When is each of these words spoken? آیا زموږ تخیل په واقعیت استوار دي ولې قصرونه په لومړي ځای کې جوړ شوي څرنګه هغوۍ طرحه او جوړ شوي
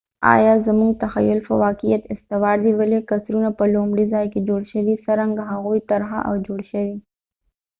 آیا 0.33 0.53
زموږ 0.67 0.91
تخیل 1.03 1.39
په 1.47 1.53
واقعیت 1.65 2.03
استوار 2.13 2.57
دي 2.65 2.71
ولې 2.79 2.99
قصرونه 3.09 3.49
په 3.59 3.63
لومړي 3.75 4.05
ځای 4.13 4.25
کې 4.33 4.39
جوړ 4.47 4.61
شوي 4.71 4.95
څرنګه 5.05 5.43
هغوۍ 5.51 5.79
طرحه 5.91 6.19
او 6.29 6.33
جوړ 6.47 6.59
شوي 6.71 6.97